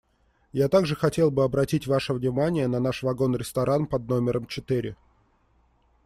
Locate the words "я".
0.51-0.67